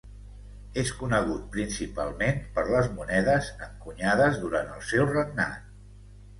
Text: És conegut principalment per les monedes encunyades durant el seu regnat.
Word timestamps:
És 0.83 0.93
conegut 1.01 1.43
principalment 1.57 2.41
per 2.57 2.65
les 2.71 2.89
monedes 2.97 3.53
encunyades 3.69 4.43
durant 4.47 4.75
el 4.81 4.85
seu 4.91 5.09
regnat. 5.15 5.73